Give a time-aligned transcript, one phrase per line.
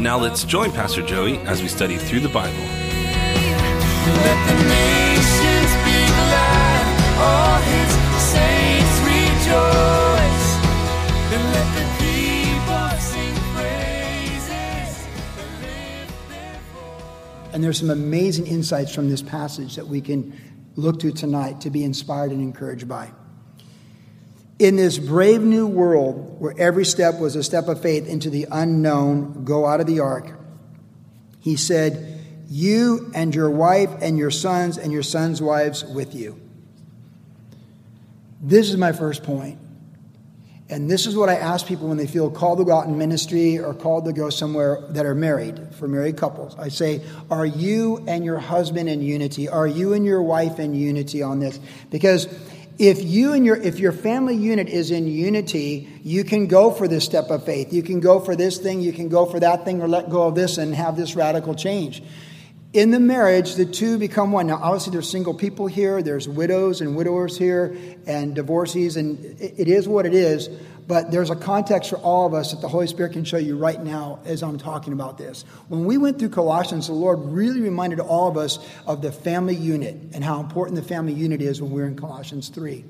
[0.00, 2.56] Now let's join Pastor Joey as we study through the Bible.
[2.56, 6.84] Let the nations be glad,
[7.20, 10.48] all his saints rejoice.
[11.32, 15.04] And let the people sing praises
[15.36, 17.52] and lift their voice.
[17.52, 20.32] And there's some amazing insights from this passage that we can
[20.76, 23.12] look to tonight to be inspired and encouraged by.
[24.60, 28.46] In this brave new world where every step was a step of faith into the
[28.52, 30.38] unknown, go out of the ark,
[31.40, 36.38] he said, You and your wife and your sons and your sons' wives with you.
[38.42, 39.58] This is my first point.
[40.68, 42.98] And this is what I ask people when they feel called to go out in
[42.98, 46.54] ministry or called to go somewhere that are married, for married couples.
[46.58, 49.48] I say, Are you and your husband in unity?
[49.48, 51.58] Are you and your wife in unity on this?
[51.90, 52.28] Because
[52.80, 56.88] if you and your if your family unit is in unity, you can go for
[56.88, 57.74] this step of faith.
[57.74, 60.22] You can go for this thing, you can go for that thing, or let go
[60.26, 62.02] of this and have this radical change.
[62.72, 64.46] In the marriage, the two become one.
[64.46, 67.76] Now, obviously, there's single people here, there's widows and widowers here,
[68.06, 70.48] and divorcees, and it it is what it is.
[70.86, 73.56] But there's a context for all of us that the Holy Spirit can show you
[73.56, 75.42] right now as I'm talking about this.
[75.68, 79.54] When we went through Colossians, the Lord really reminded all of us of the family
[79.54, 82.84] unit and how important the family unit is when we're in Colossians 3.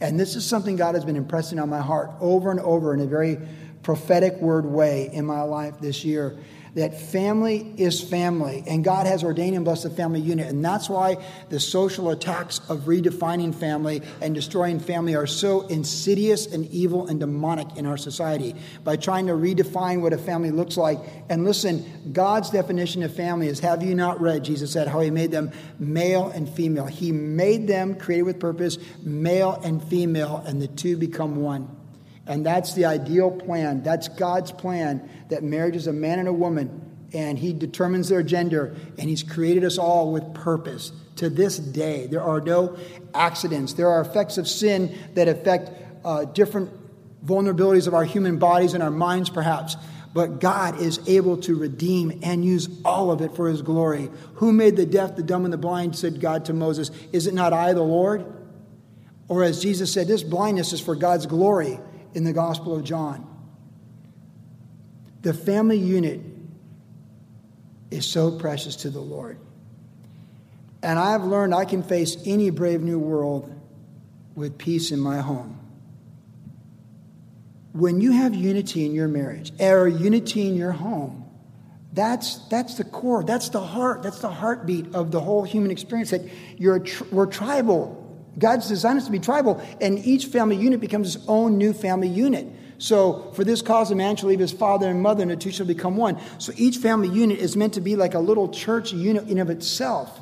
[0.00, 3.00] And this is something God has been impressing on my heart over and over in
[3.00, 3.38] a very
[3.82, 6.36] prophetic word way in my life this year
[6.74, 10.46] that family is family, and God has ordained and blessed the family unit.
[10.46, 16.46] And that's why the social attacks of redefining family and destroying family are so insidious
[16.46, 20.78] and evil and demonic in our society by trying to redefine what a family looks
[20.78, 20.98] like.
[21.28, 25.10] And listen, God's definition of family is have you not read, Jesus said, how he
[25.10, 26.86] made them male and female?
[26.86, 31.81] He made them created with purpose, male and female, and the two become one.
[32.26, 33.82] And that's the ideal plan.
[33.82, 38.22] That's God's plan that marriage is a man and a woman, and He determines their
[38.22, 40.92] gender, and He's created us all with purpose.
[41.16, 42.76] To this day, there are no
[43.14, 43.74] accidents.
[43.74, 45.70] There are effects of sin that affect
[46.04, 46.70] uh, different
[47.24, 49.76] vulnerabilities of our human bodies and our minds, perhaps.
[50.14, 54.10] But God is able to redeem and use all of it for His glory.
[54.34, 55.96] Who made the deaf, the dumb, and the blind?
[55.96, 56.90] said God to Moses.
[57.12, 58.24] Is it not I, the Lord?
[59.28, 61.78] Or as Jesus said, this blindness is for God's glory
[62.14, 63.26] in the Gospel of John.
[65.22, 66.20] The family unit
[67.90, 69.38] is so precious to the Lord.
[70.82, 73.54] And I've learned I can face any brave new world
[74.34, 75.58] with peace in my home.
[77.72, 81.22] When you have unity in your marriage or unity in your home,
[81.92, 86.10] that's, that's the core, that's the heart, that's the heartbeat of the whole human experience.
[86.10, 86.22] That
[86.56, 87.98] you're, we're tribal.
[88.38, 92.08] God's designed us to be tribal, and each family unit becomes its own new family
[92.08, 92.46] unit.
[92.78, 95.52] So, for this cause, a man shall leave his father and mother, and the two
[95.52, 96.18] shall become one.
[96.38, 99.50] So, each family unit is meant to be like a little church unit in of
[99.50, 100.20] itself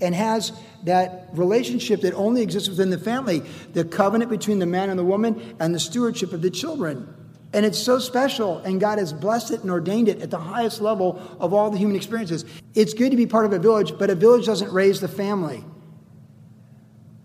[0.00, 0.52] and has
[0.84, 5.04] that relationship that only exists within the family the covenant between the man and the
[5.04, 7.12] woman, and the stewardship of the children.
[7.52, 10.80] And it's so special, and God has blessed it and ordained it at the highest
[10.80, 12.44] level of all the human experiences.
[12.74, 15.64] It's good to be part of a village, but a village doesn't raise the family.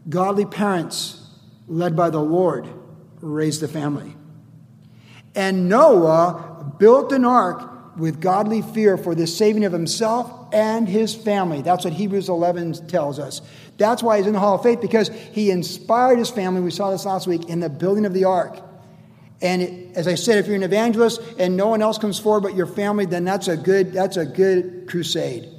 [0.10, 1.26] Godly parents,
[1.68, 2.68] led by the Lord,
[3.22, 4.16] raise the family.
[5.36, 11.14] And Noah built an ark with godly fear for the saving of himself and his
[11.14, 11.62] family.
[11.62, 13.42] That's what Hebrews 11 tells us.
[13.78, 16.62] That's why he's in the Hall of Faith, because he inspired his family.
[16.62, 18.60] We saw this last week in the building of the ark.
[19.42, 22.42] And it, as I said, if you're an evangelist and no one else comes forward
[22.42, 25.50] but your family, then that's a good, that's a good crusade.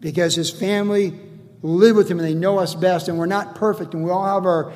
[0.00, 1.18] Because his family
[1.62, 4.24] live with him and they know us best, and we're not perfect, and we all
[4.24, 4.72] have our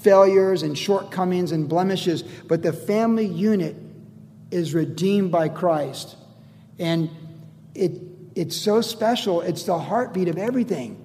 [0.00, 3.76] failures and shortcomings and blemishes, but the family unit
[4.50, 6.16] is redeemed by Christ.
[6.78, 7.10] And
[7.74, 8.00] it,
[8.34, 11.01] it's so special, it's the heartbeat of everything.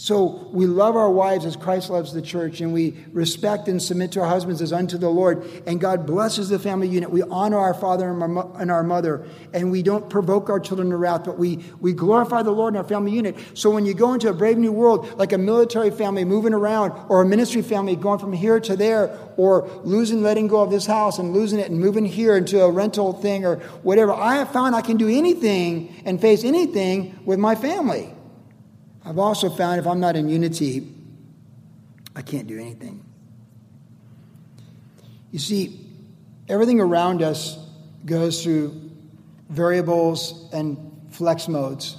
[0.00, 4.12] So we love our wives as Christ loves the church, and we respect and submit
[4.12, 5.44] to our husbands as unto the Lord.
[5.66, 7.10] And God blesses the family unit.
[7.10, 11.24] We honor our father and our mother, and we don't provoke our children to wrath,
[11.24, 13.36] but we, we glorify the Lord in our family unit.
[13.54, 16.92] So when you go into a brave new world, like a military family moving around,
[17.08, 20.86] or a ministry family going from here to there, or losing, letting go of this
[20.86, 24.52] house and losing it and moving here into a rental thing or whatever, I have
[24.52, 28.14] found I can do anything and face anything with my family.
[29.08, 30.86] I've also found if I'm not in unity,
[32.14, 33.02] I can't do anything.
[35.30, 35.80] You see,
[36.46, 37.58] everything around us
[38.04, 38.78] goes through
[39.48, 41.96] variables and flex modes.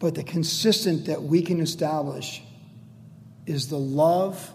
[0.00, 2.42] But the consistent that we can establish
[3.46, 4.52] is the love,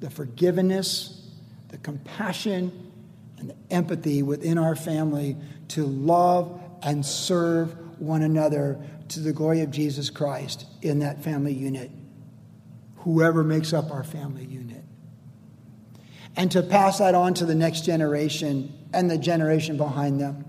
[0.00, 1.26] the forgiveness,
[1.68, 2.92] the compassion,
[3.38, 5.38] and the empathy within our family
[5.68, 8.78] to love and serve one another
[9.10, 11.90] to the glory of Jesus Christ in that family unit,
[12.96, 14.84] whoever makes up our family unit.
[16.36, 20.44] And to pass that on to the next generation and the generation behind them.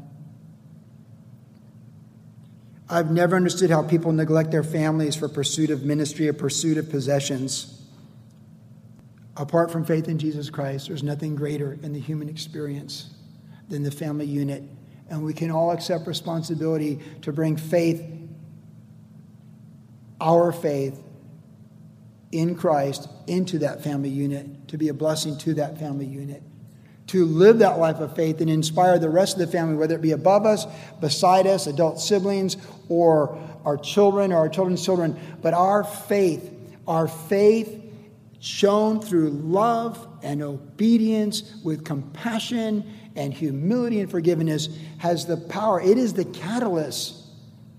[2.90, 6.90] I've never understood how people neglect their families for pursuit of ministry or pursuit of
[6.90, 7.82] possessions.
[9.36, 13.10] Apart from faith in Jesus Christ, there's nothing greater in the human experience
[13.68, 14.64] than the family unit.
[15.10, 18.04] And we can all accept responsibility to bring faith
[20.24, 21.00] our faith
[22.32, 26.42] in Christ into that family unit, to be a blessing to that family unit,
[27.08, 30.02] to live that life of faith and inspire the rest of the family, whether it
[30.02, 30.66] be above us,
[31.00, 32.58] beside us, adult siblings,
[32.90, 35.20] or our children or our children's children.
[35.42, 36.52] But our faith,
[36.88, 37.82] our faith
[38.40, 45.82] shown through love and obedience with compassion and humility and forgiveness has the power.
[45.82, 47.20] It is the catalyst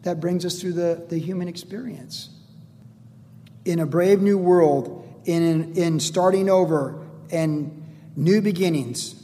[0.03, 2.29] that brings us through the, the human experience
[3.65, 7.83] in a brave new world, in, in starting over and
[8.17, 9.23] new beginnings,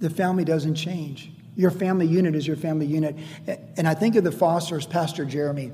[0.00, 1.30] the family doesn't change.
[1.56, 3.16] Your family unit is your family unit.
[3.76, 5.72] And I think of the Fosters, Pastor Jeremy,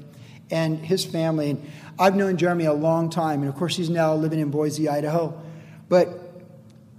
[0.50, 1.50] and his family.
[1.50, 4.88] And I've known Jeremy a long time, and of course, he's now living in Boise,
[4.88, 5.40] Idaho.
[5.88, 6.08] But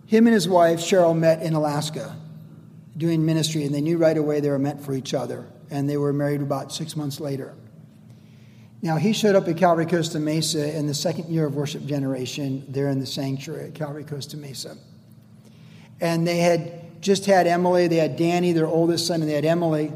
[0.08, 2.16] him and his wife, Cheryl, met in Alaska
[2.98, 5.48] doing ministry, and they knew right away they were meant for each other.
[5.70, 7.56] And they were married about six months later.
[8.84, 12.66] Now, he showed up at Calvary Costa Mesa in the second year of worship generation
[12.68, 14.76] there in the sanctuary at Calvary Costa Mesa.
[16.00, 19.46] And they had just had Emily, they had Danny, their oldest son, and they had
[19.46, 19.92] Emily.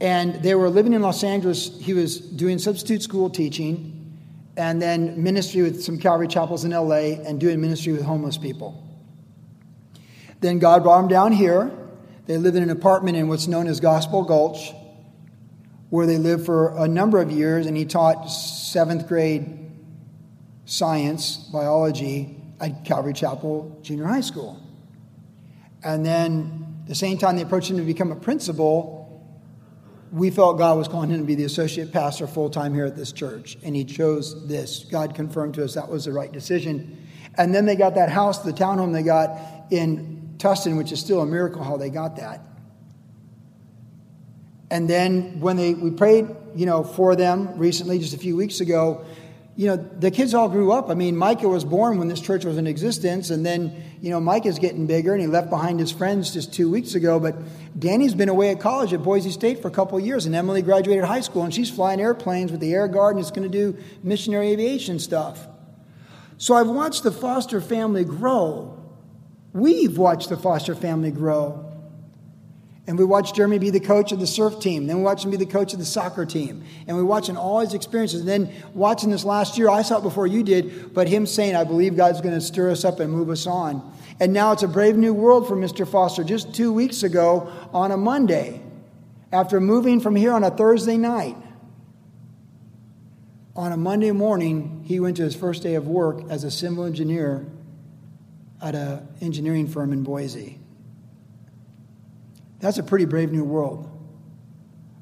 [0.00, 1.76] And they were living in Los Angeles.
[1.80, 3.96] He was doing substitute school teaching
[4.56, 8.86] and then ministry with some Calvary chapels in LA and doing ministry with homeless people.
[10.40, 11.70] Then God brought him down here.
[12.26, 14.72] They lived in an apartment in what's known as Gospel Gulch
[15.90, 19.70] where they lived for a number of years, and he taught seventh grade
[20.64, 24.60] science, biology at Calvary Chapel Junior High School.
[25.82, 29.00] And then, the same time they approached him to become a principal,
[30.12, 32.96] we felt God was calling him to be the associate pastor full time here at
[32.96, 34.84] this church, and he chose this.
[34.90, 37.06] God confirmed to us that was the right decision.
[37.36, 39.38] And then they got that house, the townhome they got
[39.70, 42.40] in Tustin, which is still a miracle how they got that.
[44.70, 48.60] And then when they, we prayed, you know, for them recently, just a few weeks
[48.60, 49.04] ago,
[49.56, 50.88] you know, the kids all grew up.
[50.88, 54.20] I mean, Micah was born when this church was in existence, and then, you know,
[54.20, 57.20] Micah's getting bigger, and he left behind his friends just two weeks ago.
[57.20, 57.36] But
[57.78, 61.04] Danny's been away at college at Boise State for a couple years, and Emily graduated
[61.04, 63.76] high school, and she's flying airplanes with the Air Guard and is going to do
[64.02, 65.46] missionary aviation stuff.
[66.38, 68.82] So I've watched the Foster family grow.
[69.52, 71.69] We've watched the Foster family grow.
[72.86, 74.86] And we watched Jeremy be the coach of the surf team.
[74.86, 76.64] Then we watched him be the coach of the soccer team.
[76.86, 78.20] And we watched all his experiences.
[78.20, 81.54] And then watching this last year, I saw it before you did, but him saying,
[81.54, 83.96] I believe God's going to stir us up and move us on.
[84.18, 85.86] And now it's a brave new world for Mr.
[85.86, 86.24] Foster.
[86.24, 88.62] Just two weeks ago on a Monday,
[89.32, 91.36] after moving from here on a Thursday night,
[93.54, 96.84] on a Monday morning, he went to his first day of work as a civil
[96.84, 97.46] engineer
[98.62, 100.58] at an engineering firm in Boise.
[102.60, 103.88] That's a pretty brave new world.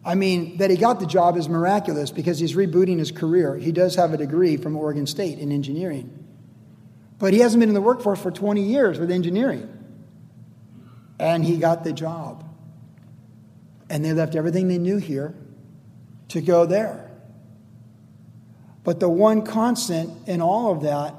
[0.04, 3.56] I mean, that he got the job is miraculous because he's rebooting his career.
[3.56, 6.26] He does have a degree from Oregon State in engineering.
[7.18, 9.68] But he hasn't been in the workforce for 20 years with engineering.
[11.18, 12.44] And he got the job.
[13.90, 15.34] And they left everything they knew here
[16.28, 17.10] to go there.
[18.84, 21.14] But the one constant in all of that,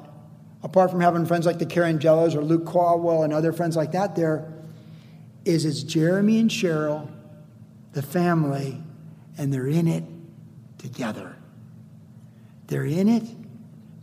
[0.64, 3.92] apart from having friends like the Karen Jellos or Luke Caldwell and other friends like
[3.92, 4.52] that there,
[5.50, 7.10] is it's Jeremy and Cheryl,
[7.94, 8.82] the family,
[9.38, 10.04] and they're in it
[10.78, 11.36] together.
[12.68, 13.24] They're in it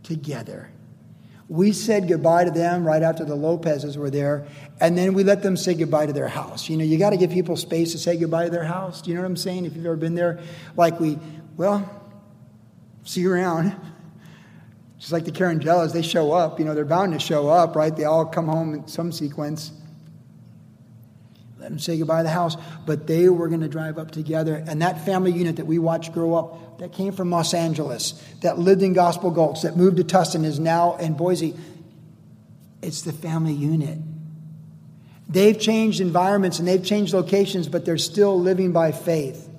[0.03, 0.69] together.
[1.49, 4.45] We said goodbye to them right after the Lopez's were there,
[4.81, 6.67] and then we let them say goodbye to their house.
[6.67, 9.01] You know, you got to give people space to say goodbye to their house.
[9.01, 9.65] Do you know what I'm saying?
[9.65, 10.41] If you've ever been there,
[10.75, 11.17] like we,
[11.55, 11.89] well,
[13.03, 13.73] see you around.
[14.99, 16.59] Just like the Carangellas, they show up.
[16.59, 17.95] You know, they're bound to show up, right?
[17.95, 19.71] They all come home in some sequence.
[21.67, 22.55] Let them say goodbye to the house.
[22.85, 24.55] But they were going to drive up together.
[24.55, 28.57] And that family unit that we watched grow up, that came from Los Angeles, that
[28.57, 31.57] lived in Gospel Gulch, that moved to Tustin, is now in Boise.
[32.81, 33.99] It's the family unit.
[35.27, 39.49] They've changed environments and they've changed locations, but they're still living by faith.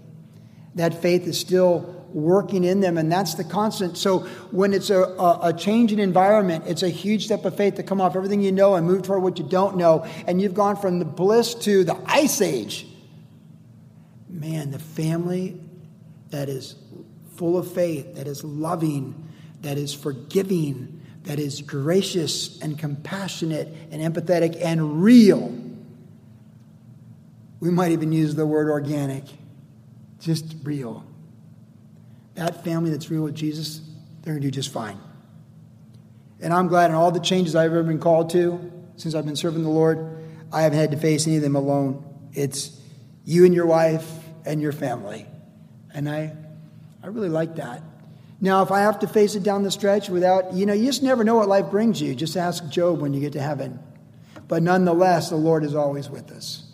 [0.77, 3.97] That faith is still working in them, and that's the constant.
[3.97, 7.75] So when it's a, a, a change in environment, it's a huge step of faith
[7.77, 10.07] to come off everything you know and move toward what you don't know.
[10.27, 12.87] And you've gone from the bliss to the ice age.
[14.29, 15.61] Man, the family
[16.31, 16.77] that is
[17.37, 19.29] full of faith, that is loving,
[19.63, 25.55] that is forgiving, that is gracious and compassionate and empathetic and real.
[27.61, 29.25] We might even use the word organic,
[30.21, 31.05] just real
[32.39, 33.81] that family that's real with Jesus,
[34.23, 34.99] they're going to do just fine.
[36.41, 39.37] And I'm glad in all the changes I've ever been called to since I've been
[39.37, 40.19] serving the Lord,
[40.53, 42.05] I haven't had to face any of them alone.
[42.33, 42.81] It's
[43.25, 44.09] you and your wife
[44.45, 45.27] and your family.
[45.93, 46.35] And I,
[47.03, 47.83] I really like that.
[48.41, 51.03] Now, if I have to face it down the stretch without, you know, you just
[51.03, 52.15] never know what life brings you.
[52.15, 53.81] Just ask Job when you get to heaven.
[54.47, 56.65] But nonetheless, the Lord is always with us.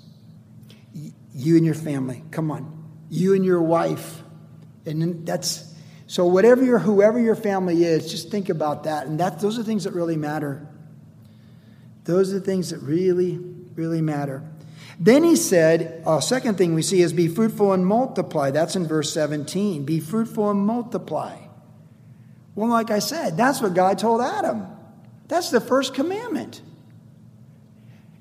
[1.33, 2.85] You and your family, come on.
[3.09, 4.24] You and your wife
[4.87, 5.75] and that's
[6.07, 9.07] so whatever your whoever your family is, just think about that.
[9.07, 10.67] And that those are things that really matter.
[12.05, 13.39] Those are the things that really,
[13.75, 14.43] really matter.
[15.01, 18.51] Then he said, a second thing we see is be fruitful and multiply.
[18.51, 19.85] That's in verse 17.
[19.85, 21.39] Be fruitful and multiply.
[22.55, 24.67] Well, like I said, that's what God told Adam.
[25.27, 26.61] That's the first commandment.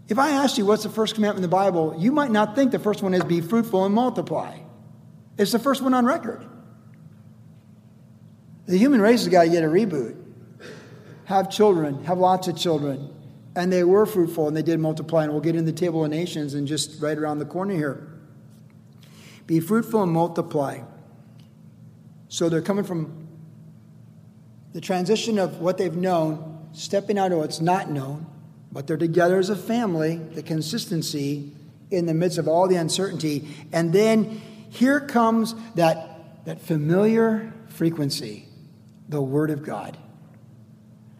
[0.07, 2.71] If I asked you what's the first commandment in the Bible, you might not think
[2.71, 4.57] the first one is be fruitful and multiply.
[5.37, 6.45] It's the first one on record.
[8.65, 10.17] The human race has got to get a reboot.
[11.25, 13.09] Have children, have lots of children.
[13.55, 15.23] And they were fruitful and they did multiply.
[15.23, 18.07] And we'll get in the table of nations and just right around the corner here.
[19.45, 20.79] Be fruitful and multiply.
[22.29, 23.27] So they're coming from
[24.71, 28.25] the transition of what they've known, stepping out of what's not known,
[28.71, 31.51] but they're together as a family, the consistency
[31.91, 33.47] in the midst of all the uncertainty.
[33.71, 38.47] And then here comes that, that familiar frequency
[39.13, 39.95] the Word of God.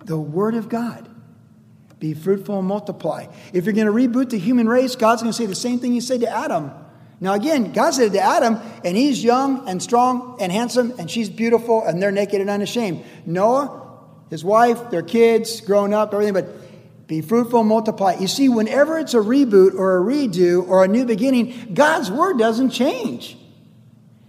[0.06, 1.08] The Word of God.
[2.00, 3.28] Be fruitful and multiply.
[3.54, 5.94] If you're going to reboot the human race, God's going to say the same thing
[5.94, 6.72] He said to Adam.
[7.22, 11.30] Now, again, God said to Adam, and he's young and strong and handsome, and she's
[11.30, 13.06] beautiful, and they're naked and unashamed.
[13.28, 13.98] Noah,
[14.32, 18.16] his wife, their kids, grown up, everything, but be fruitful and multiply.
[18.16, 22.40] You see, whenever it's a reboot or a redo or a new beginning, God's word
[22.40, 23.38] doesn't change.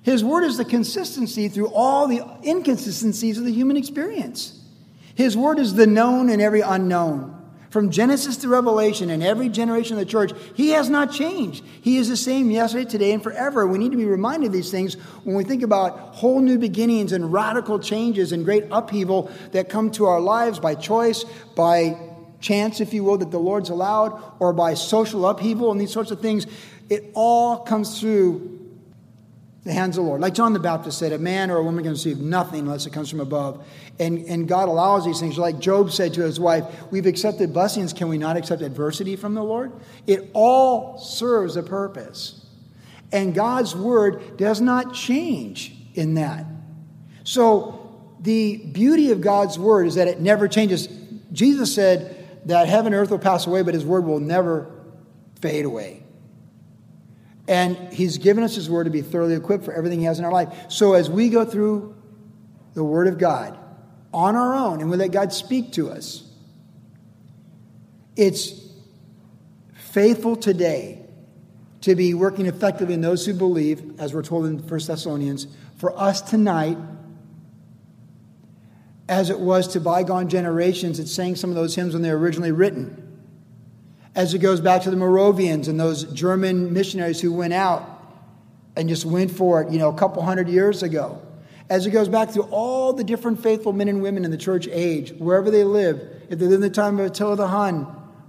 [0.04, 4.60] His word is the consistency through all the inconsistencies of the human experience.
[5.14, 7.30] His word is the known and every unknown.
[7.70, 11.64] From Genesis to Revelation and every generation of the church, he has not changed.
[11.80, 13.66] He is the same yesterday, today, and forever.
[13.66, 14.94] We need to be reminded of these things
[15.24, 19.90] when we think about whole new beginnings and radical changes and great upheaval that come
[19.92, 21.24] to our lives by choice,
[21.56, 21.98] by
[22.40, 26.10] chance, if you will, that the Lord's allowed, or by social upheaval and these sorts
[26.10, 26.46] of things.
[26.90, 28.63] It all comes through
[29.64, 30.20] the hands of the Lord.
[30.20, 32.92] Like John the Baptist said, a man or a woman can receive nothing unless it
[32.92, 33.66] comes from above.
[33.98, 35.38] And, and God allows these things.
[35.38, 37.94] Like Job said to his wife, We've accepted blessings.
[37.94, 39.72] Can we not accept adversity from the Lord?
[40.06, 42.44] It all serves a purpose.
[43.10, 46.44] And God's word does not change in that.
[47.22, 50.88] So the beauty of God's word is that it never changes.
[51.32, 54.70] Jesus said that heaven and earth will pass away, but his word will never
[55.40, 56.03] fade away.
[57.46, 60.24] And He's given us His Word to be thoroughly equipped for everything He has in
[60.24, 60.66] our life.
[60.68, 61.94] So as we go through
[62.74, 63.58] the Word of God
[64.12, 66.28] on our own and we let God speak to us,
[68.16, 68.52] it's
[69.74, 71.00] faithful today
[71.82, 75.46] to be working effectively in those who believe, as we're told in 1 Thessalonians,
[75.76, 76.78] for us tonight,
[79.06, 82.18] as it was to bygone generations that sang some of those hymns when they were
[82.18, 83.03] originally written
[84.14, 87.88] as it goes back to the Moravians and those German missionaries who went out
[88.76, 91.20] and just went for it, you know, a couple hundred years ago.
[91.70, 94.68] As it goes back to all the different faithful men and women in the church
[94.70, 97.86] age, wherever they lived, if they lived in the time of Attila the Hun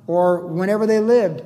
[0.07, 1.43] or whenever they lived,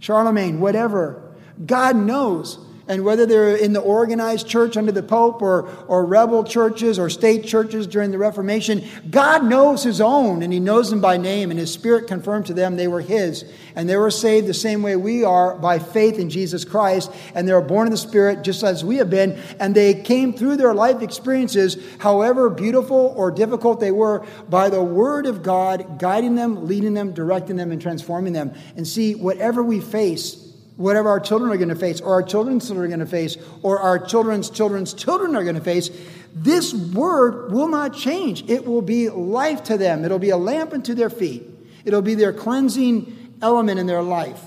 [0.00, 1.32] Charlemagne, whatever,
[1.64, 2.58] God knows
[2.88, 7.08] And whether they're in the organized church under the Pope or, or rebel churches or
[7.08, 11.50] state churches during the Reformation, God knows His own and He knows them by name,
[11.50, 13.44] and His Spirit confirmed to them they were His.
[13.76, 17.10] And they were saved the same way we are by faith in Jesus Christ.
[17.34, 19.40] And they were born in the Spirit just as we have been.
[19.60, 24.82] And they came through their life experiences, however beautiful or difficult they were, by the
[24.82, 28.52] Word of God guiding them, leading them, directing them, and transforming them.
[28.76, 30.41] And see, whatever we face,
[30.82, 33.36] whatever our children are going to face, or our children's children are going to face,
[33.62, 35.90] or our children's children's children are going to face,
[36.34, 38.42] this word will not change.
[38.50, 40.04] It will be life to them.
[40.04, 41.44] It'll be a lamp unto their feet.
[41.84, 44.42] It'll be their cleansing element in their life.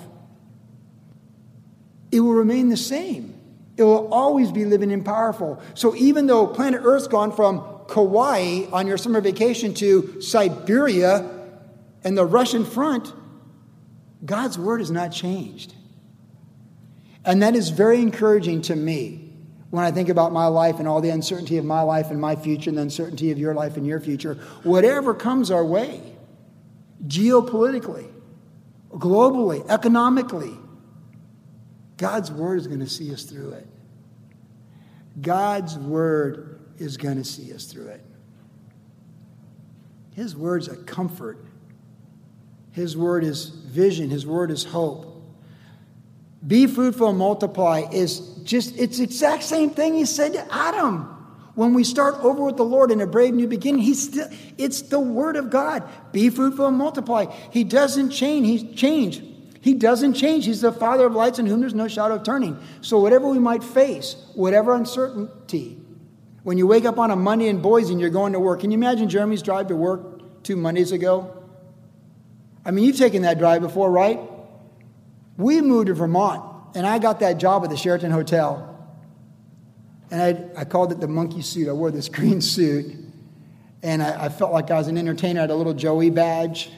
[2.11, 3.33] It will remain the same.
[3.77, 5.61] It will always be living and powerful.
[5.73, 11.29] So even though planet Earth's gone from Kauai on your summer vacation to Siberia
[12.03, 13.13] and the Russian front,
[14.23, 15.73] God's word has not changed.
[17.25, 19.33] And that is very encouraging to me
[19.71, 22.35] when I think about my life and all the uncertainty of my life and my
[22.35, 24.35] future and the uncertainty of your life and your future.
[24.63, 26.01] Whatever comes our way,
[27.07, 28.09] geopolitically,
[28.91, 30.55] globally, economically,
[31.97, 33.67] God's word is going to see us through it.
[35.21, 38.05] God's word is going to see us through it.
[40.13, 41.43] His word's a comfort.
[42.71, 44.09] His word is vision.
[44.09, 45.14] His word is hope.
[46.45, 51.11] Be fruitful and multiply is just, it's exact same thing he said to Adam.
[51.55, 54.27] When we start over with the Lord in a brave new beginning, he's still,
[54.57, 55.83] it's the word of God.
[56.11, 57.25] Be fruitful and multiply.
[57.51, 58.45] He doesn't change.
[58.45, 59.23] He's changed.
[59.61, 60.45] He doesn't change.
[60.45, 62.59] He's the Father of lights in whom there's no shadow of turning.
[62.81, 65.79] So, whatever we might face, whatever uncertainty,
[66.43, 68.69] when you wake up on a Monday in Boise and you're going to work, can
[68.69, 71.41] you imagine Jeremy's drive to work two Mondays ago?
[72.63, 74.19] I mean, you've taken that drive before, right?
[75.37, 78.71] We moved to Vermont, and I got that job at the Sheraton Hotel.
[80.11, 81.67] And I, I called it the monkey suit.
[81.67, 82.95] I wore this green suit,
[83.83, 85.39] and I, I felt like I was an entertainer.
[85.39, 86.69] I had a little Joey badge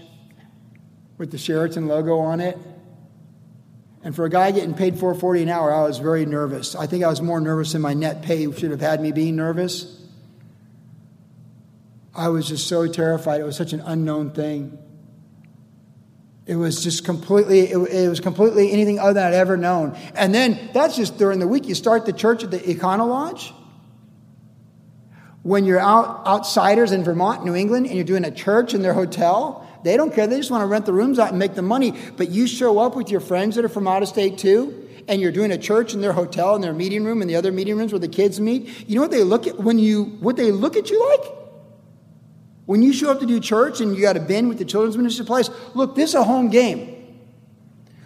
[1.18, 2.58] with the Sheraton logo on it.
[4.04, 6.76] And for a guy getting paid 440 an hour, I was very nervous.
[6.76, 9.36] I think I was more nervous than my net pay should have had me being
[9.36, 10.02] nervous.
[12.16, 13.42] I was just so terrified.
[13.42, 14.78] It was such an unknown thing.
[16.48, 19.98] It was just completely, it, it, was completely anything other than I'd ever known.
[20.16, 21.68] And then that's just during the week.
[21.68, 23.54] You start the church at the Econo Lodge.
[25.44, 28.94] When you're out, outsiders in Vermont, New England, and you're doing a church in their
[28.94, 30.26] hotel, they don't care.
[30.26, 31.94] They just want to rent the rooms out and make the money.
[32.16, 35.22] But you show up with your friends that are from out of state too, and
[35.22, 37.78] you're doing a church in their hotel, in their meeting room, and the other meeting
[37.78, 38.90] rooms where the kids meet.
[38.90, 41.37] You know what they look at when you, what they look at you like?
[42.68, 44.98] When you show up to do church and you got a bin with the children's
[44.98, 46.94] ministry supplies, look, this is a home game.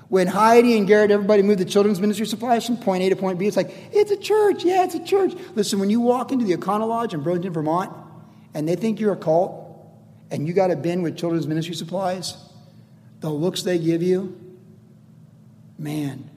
[0.07, 3.39] When Heidi and Garrett, everybody moved the children's ministry supplies from point A to point
[3.39, 4.63] B, it's like, it's a church.
[4.63, 5.33] Yeah, it's a church.
[5.55, 7.91] Listen, when you walk into the Econo Lodge in Burlington, Vermont,
[8.53, 9.57] and they think you're a cult,
[10.29, 12.37] and you got a bin with children's ministry supplies,
[13.19, 14.39] the looks they give you,
[15.79, 16.29] man,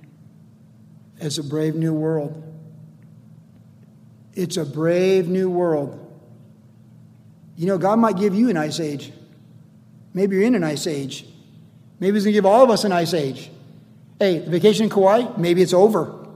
[1.18, 2.42] it's a brave new world.
[4.32, 6.00] It's a brave new world.
[7.56, 9.12] You know, God might give you an ice age.
[10.12, 11.26] Maybe you're in an ice age.
[12.00, 13.50] Maybe He's going to give all of us an ice age.
[14.18, 16.26] Hey, the vacation in Kauai, maybe it's over.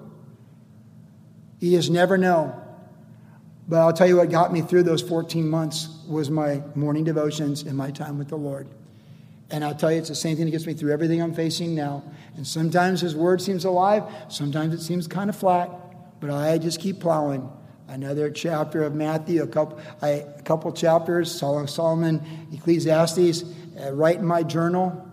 [1.60, 2.60] You just never know.
[3.66, 7.62] But I'll tell you what got me through those 14 months was my morning devotions
[7.62, 8.68] and my time with the Lord.
[9.50, 11.74] And I'll tell you, it's the same thing that gets me through everything I'm facing
[11.74, 12.02] now.
[12.36, 15.70] And sometimes His Word seems alive, sometimes it seems kind of flat,
[16.20, 17.50] but I just keep plowing
[17.88, 22.22] another chapter of Matthew, a couple, I, a couple chapters, Solomon,
[22.52, 23.44] Ecclesiastes,
[23.80, 25.04] uh, write in my journal.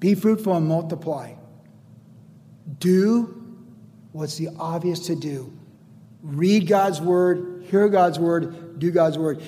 [0.00, 1.34] Be fruitful and multiply.
[2.78, 3.38] Do
[4.12, 5.52] what's the obvious to do.
[6.22, 9.42] Read God's word, hear God's word, do God's word.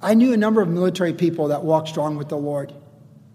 [0.00, 2.72] I knew a number of military people that walked strong with the Lord,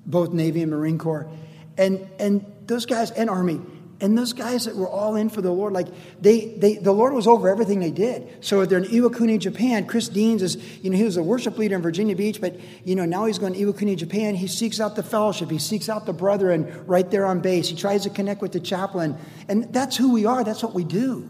[0.05, 1.29] both Navy and Marine Corps.
[1.77, 3.59] And, and those guys, and Army,
[4.01, 5.87] and those guys that were all in for the Lord, like
[6.21, 8.29] they, they, the Lord was over everything they did.
[8.39, 11.75] So they're in Iwakuni, Japan, Chris Deans is, you know, he was a worship leader
[11.75, 14.35] in Virginia Beach, but you know, now he's going to Iwakuni, Japan.
[14.35, 17.67] He seeks out the fellowship, he seeks out the brethren right there on base.
[17.67, 19.17] He tries to connect with the chaplain,
[19.49, 20.45] and that's who we are.
[20.45, 21.29] That's what we do.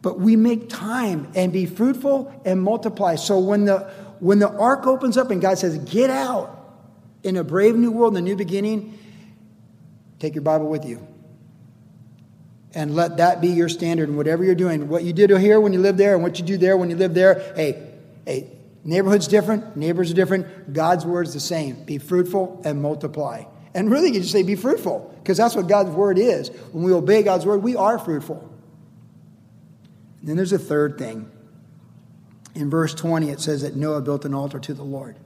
[0.00, 3.14] But we make time and be fruitful and multiply.
[3.14, 3.78] So when the
[4.18, 6.58] when the ark opens up and God says, "Get out
[7.22, 8.98] in a brave new world, in a new beginning,"
[10.18, 11.06] take your Bible with you
[12.74, 14.88] and let that be your standard in whatever you're doing.
[14.88, 16.96] What you did here when you lived there and what you do there when you
[16.96, 17.52] live there.
[17.54, 17.90] Hey,
[18.24, 18.50] hey,
[18.84, 20.72] neighborhood's different, neighbors are different.
[20.72, 21.84] God's word's the same.
[21.84, 23.44] Be fruitful and multiply.
[23.74, 26.48] And really, you just say, be fruitful, because that's what God's word is.
[26.72, 28.48] When we obey God's word, we are fruitful.
[30.20, 31.30] And then there's a third thing.
[32.54, 35.16] In verse 20, it says that Noah built an altar to the Lord.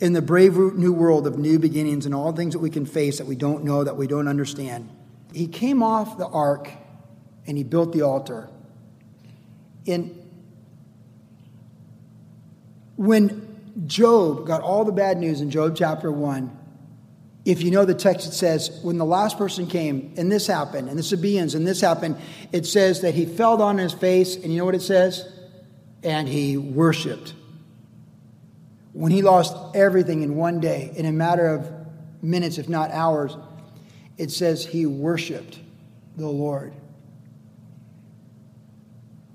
[0.00, 3.18] In the brave new world of new beginnings and all things that we can face
[3.18, 4.88] that we don't know, that we don't understand,
[5.34, 6.70] he came off the ark
[7.46, 8.48] and he built the altar.
[9.84, 10.22] In,
[12.96, 16.58] when Job got all the bad news in Job chapter 1,
[17.44, 20.88] if you know the text, it says, when the last person came and this happened,
[20.88, 22.16] and the Sabaeans and this happened,
[22.52, 25.28] it says that he fell on his face, and you know what it says?
[26.02, 27.34] And he worshiped.
[28.92, 31.70] When he lost everything in one day, in a matter of
[32.22, 33.36] minutes, if not hours,
[34.18, 35.58] it says he worshiped
[36.16, 36.72] the Lord.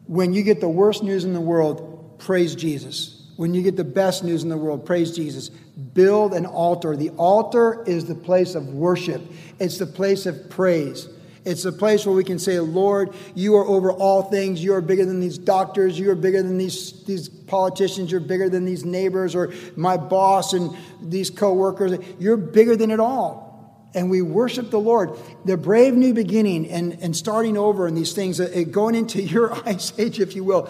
[0.06, 3.28] When you get the worst news in the world, praise Jesus.
[3.36, 5.50] When you get the best news in the world, praise Jesus.
[5.50, 6.96] Build an altar.
[6.96, 9.22] The altar is the place of worship,
[9.60, 11.08] it's the place of praise.
[11.46, 14.62] It's the place where we can say, Lord, you are over all things.
[14.62, 15.98] You are bigger than these doctors.
[15.98, 18.12] You are bigger than these, these politicians.
[18.12, 21.98] You're bigger than these neighbors or my boss and these coworkers.
[22.20, 23.49] You're bigger than it all.
[23.94, 25.18] And we worship the Lord.
[25.46, 29.54] The brave new beginning and, and starting over and these things, uh, going into your
[29.68, 30.70] ice age, if you will.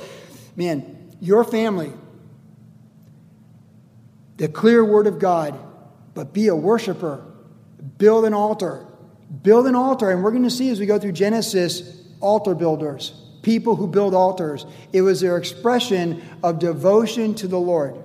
[0.56, 1.92] Man, your family,
[4.38, 5.60] the clear word of God,
[6.14, 7.26] but be a worshiper.
[7.98, 8.86] Build an altar.
[9.42, 10.10] Build an altar.
[10.10, 14.14] And we're going to see as we go through Genesis altar builders, people who build
[14.14, 14.66] altars.
[14.94, 17.98] It was their expression of devotion to the Lord,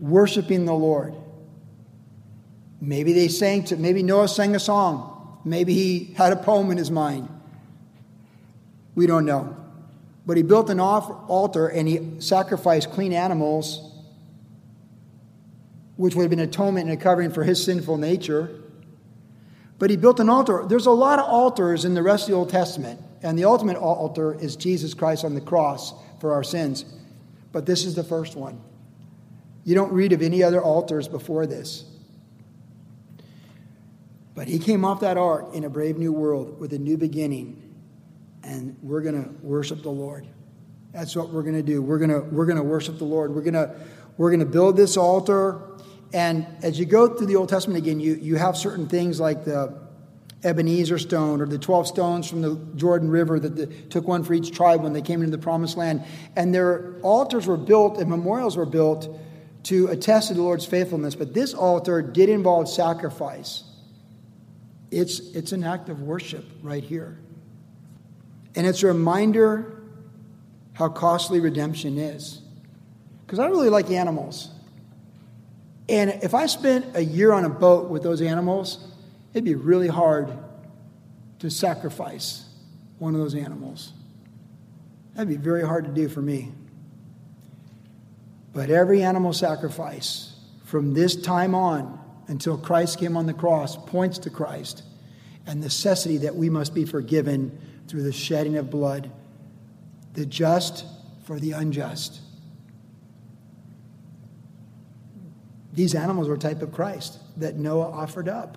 [0.00, 1.14] worshiping the Lord.
[2.86, 5.40] Maybe they sang to, maybe Noah sang a song.
[5.44, 7.28] Maybe he had a poem in his mind.
[8.94, 9.56] We don't know.
[10.26, 13.90] But he built an altar and he sacrificed clean animals
[15.96, 18.50] which would have been atonement and a covering for his sinful nature.
[19.78, 20.64] But he built an altar.
[20.66, 23.76] There's a lot of altars in the rest of the Old Testament, and the ultimate
[23.76, 26.84] altar is Jesus Christ on the cross for our sins.
[27.52, 28.60] But this is the first one.
[29.64, 31.84] You don't read of any other altars before this.
[34.34, 37.74] But he came off that ark in a brave new world with a new beginning,
[38.42, 40.26] and we're going to worship the Lord.
[40.92, 41.82] That's what we're going to do.
[41.82, 43.34] We're going to, we're going to worship the Lord.
[43.34, 43.74] We're going to,
[44.16, 45.74] we're going to build this altar
[46.14, 49.44] and as you go through the Old Testament again, you, you have certain things like
[49.44, 49.76] the
[50.44, 54.32] Ebenezer stone or the 12 stones from the Jordan River that the, took one for
[54.32, 56.04] each tribe when they came into the promised land.
[56.36, 59.08] And their altars were built and memorials were built
[59.64, 61.16] to attest to the Lord's faithfulness.
[61.16, 63.64] But this altar did involve sacrifice.
[64.94, 67.18] It's, it's an act of worship right here.
[68.54, 69.82] And it's a reminder
[70.74, 72.40] how costly redemption is.
[73.26, 74.50] Because I really like animals.
[75.88, 78.86] And if I spent a year on a boat with those animals,
[79.32, 80.32] it'd be really hard
[81.40, 82.46] to sacrifice
[82.98, 83.92] one of those animals.
[85.14, 86.52] That'd be very hard to do for me.
[88.52, 94.18] But every animal sacrifice from this time on until Christ came on the cross points
[94.20, 94.82] to Christ
[95.46, 97.58] and necessity that we must be forgiven
[97.88, 99.10] through the shedding of blood,
[100.14, 100.86] the just
[101.24, 102.20] for the unjust.
[105.72, 108.56] These animals were a type of Christ that Noah offered up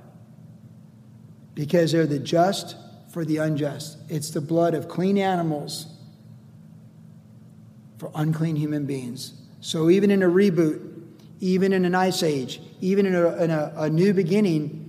[1.55, 2.75] because they're the just
[3.11, 3.97] for the unjust.
[4.09, 5.87] It's the blood of clean animals
[7.97, 9.33] for unclean human beings.
[9.59, 10.96] So even in a reboot,
[11.39, 14.83] even in an ice age, even in a, in a, a new beginning,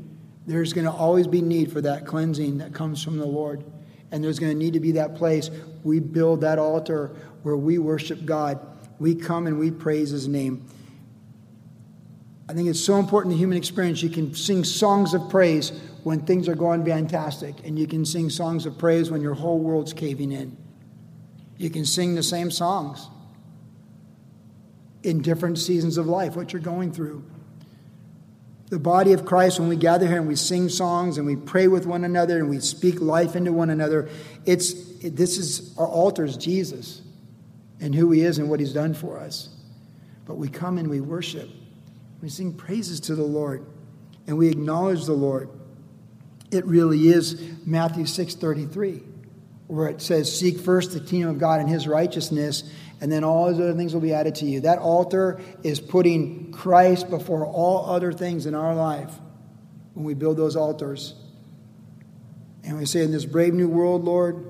[0.46, 3.64] there's going to always be need for that cleansing that comes from the Lord.
[4.10, 5.50] And there's going to need to be that place.
[5.84, 8.58] We build that altar where we worship God.
[8.98, 10.66] We come and we praise His name.
[12.48, 14.02] I think it's so important in the human experience.
[14.02, 15.70] You can sing songs of praise
[16.02, 19.58] when things are going fantastic, and you can sing songs of praise when your whole
[19.58, 20.56] world's caving in.
[21.58, 23.06] You can sing the same songs
[25.02, 27.24] in different seasons of life, what you're going through.
[28.70, 31.68] The body of Christ, when we gather here and we sing songs and we pray
[31.68, 34.08] with one another and we speak life into one another,
[34.44, 37.00] it's, it, this is our altar is Jesus
[37.80, 39.48] and who he is and what he's done for us.
[40.26, 41.48] But we come and we worship.
[42.20, 43.64] We sing praises to the Lord
[44.26, 45.48] and we acknowledge the Lord.
[46.50, 49.02] It really is Matthew 6:33
[49.68, 52.64] where it says seek first the kingdom of God and his righteousness
[53.00, 54.60] and then all those other things will be added to you.
[54.60, 59.12] That altar is putting Christ before all other things in our life
[59.94, 61.14] when we build those altars.
[62.64, 64.44] And we say in this brave new world, Lord,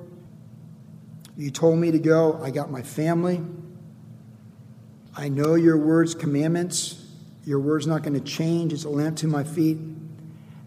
[1.37, 2.40] you told me to go.
[2.42, 3.40] I got my family.
[5.16, 7.04] I know your words, commandments
[7.48, 8.74] Your word's not going to change.
[8.74, 9.78] It's a lamp to my feet.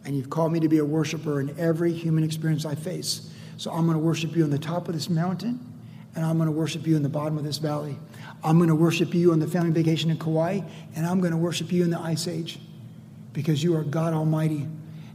[0.03, 3.29] And you've called me to be a worshiper in every human experience I face.
[3.57, 5.70] So I'm going to worship you on the top of this mountain,
[6.15, 7.97] and I'm going to worship you in the bottom of this valley.
[8.43, 10.61] I'm going to worship you on the family vacation in Kauai,
[10.95, 12.59] and I'm going to worship you in the ice age
[13.33, 14.67] because you are God Almighty,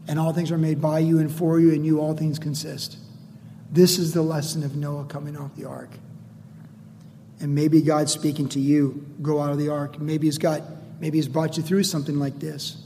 [0.08, 2.98] and all things are made by you and for you, and you all things consist.
[3.70, 5.90] This is the lesson of Noah coming off the ark.
[7.40, 10.00] And maybe God's speaking to you, go out of the ark.
[10.00, 10.62] Maybe he's got,
[11.00, 12.82] maybe he's brought you through something like this.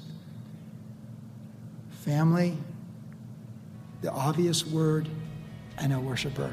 [2.04, 2.56] Family,
[4.02, 5.08] the obvious word,
[5.78, 6.52] and a worshiper.